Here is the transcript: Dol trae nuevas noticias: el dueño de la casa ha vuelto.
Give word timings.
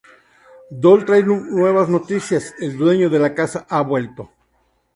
Dol 0.83 1.03
trae 1.05 1.21
nuevas 1.21 1.87
noticias: 1.87 2.55
el 2.59 2.75
dueño 2.75 3.07
de 3.11 3.19
la 3.19 3.35
casa 3.35 3.67
ha 3.69 3.81
vuelto. 3.83 4.31